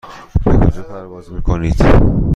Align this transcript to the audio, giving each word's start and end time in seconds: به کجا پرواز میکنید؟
به 0.45 0.57
کجا 0.57 0.83
پرواز 0.83 1.31
میکنید؟ 1.31 1.75